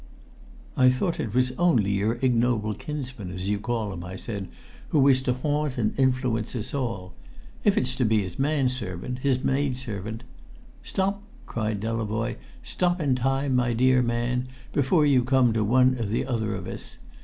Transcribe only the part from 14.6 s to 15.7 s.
before you come to